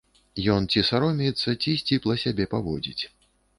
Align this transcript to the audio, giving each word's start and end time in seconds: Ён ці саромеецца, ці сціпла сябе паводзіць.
Ён 0.53 0.63
ці 0.71 0.83
саромеецца, 0.87 1.53
ці 1.61 1.77
сціпла 1.83 2.19
сябе 2.25 2.51
паводзіць. 2.57 3.01